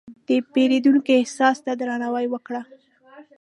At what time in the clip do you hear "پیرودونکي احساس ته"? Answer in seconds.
0.53-1.71